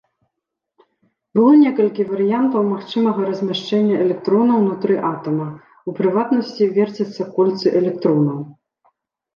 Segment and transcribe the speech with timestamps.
[1.39, 5.47] Было некалькі варыянтаў магчымага размяшчэння электронаў ўнутры атама,
[5.87, 8.39] у прыватнасці верцяцца кольцы электронаў.